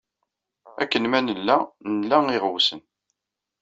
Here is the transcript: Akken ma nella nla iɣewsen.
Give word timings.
Akken 0.81 1.03
ma 1.07 1.19
nella 1.19 1.57
nla 1.97 2.17
iɣewsen. 2.37 2.81